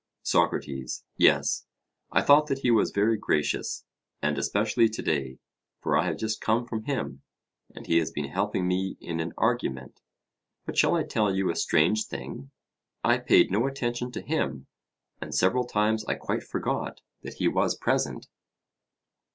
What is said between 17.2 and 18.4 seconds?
that he was present.